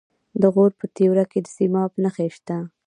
[0.41, 2.57] د غور په تیوره کې د سیماب نښې شته.